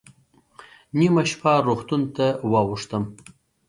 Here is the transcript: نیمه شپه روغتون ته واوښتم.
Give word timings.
نیمه 0.99 1.23
شپه 1.31 1.51
روغتون 1.67 2.01
ته 2.15 2.25
واوښتم. 2.51 3.03